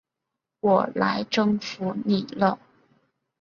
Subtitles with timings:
[0.61, 2.59] 我来征服你了！